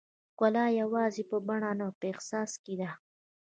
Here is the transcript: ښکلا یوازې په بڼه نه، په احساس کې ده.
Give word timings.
ښکلا 0.29 0.65
یوازې 0.81 1.23
په 1.29 1.37
بڼه 1.47 1.71
نه، 1.79 1.87
په 1.97 2.05
احساس 2.11 2.51
کې 2.63 2.73
ده. 2.81 2.89